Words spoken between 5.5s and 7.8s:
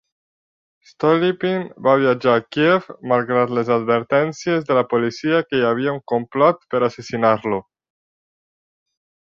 hi havia un complot per assassinar-lo.